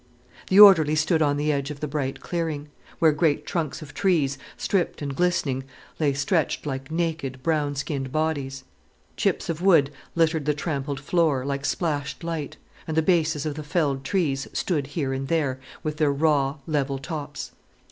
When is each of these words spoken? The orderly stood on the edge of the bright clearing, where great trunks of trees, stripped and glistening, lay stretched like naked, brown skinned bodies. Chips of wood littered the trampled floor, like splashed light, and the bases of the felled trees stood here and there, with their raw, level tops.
The 0.49 0.59
orderly 0.59 0.95
stood 0.95 1.21
on 1.21 1.37
the 1.37 1.51
edge 1.51 1.69
of 1.69 1.79
the 1.79 1.87
bright 1.87 2.21
clearing, 2.21 2.69
where 2.97 3.11
great 3.11 3.45
trunks 3.45 3.83
of 3.83 3.93
trees, 3.93 4.39
stripped 4.57 4.99
and 5.03 5.15
glistening, 5.15 5.63
lay 5.99 6.11
stretched 6.13 6.65
like 6.65 6.89
naked, 6.89 7.43
brown 7.43 7.75
skinned 7.75 8.11
bodies. 8.11 8.63
Chips 9.15 9.47
of 9.47 9.61
wood 9.61 9.91
littered 10.15 10.45
the 10.45 10.55
trampled 10.55 10.99
floor, 10.99 11.45
like 11.45 11.65
splashed 11.65 12.23
light, 12.23 12.57
and 12.87 12.97
the 12.97 13.03
bases 13.03 13.45
of 13.45 13.53
the 13.53 13.63
felled 13.63 14.03
trees 14.03 14.47
stood 14.53 14.87
here 14.87 15.13
and 15.13 15.27
there, 15.27 15.59
with 15.83 15.97
their 15.97 16.11
raw, 16.11 16.55
level 16.65 16.97
tops. 16.97 17.51